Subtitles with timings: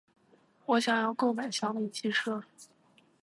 [0.65, 2.43] 我想要购买小米汽车。